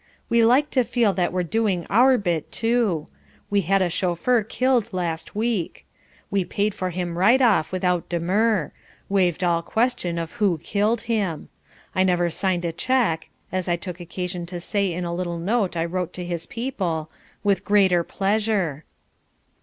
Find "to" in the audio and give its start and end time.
0.71-0.83, 14.47-14.59, 16.13-16.25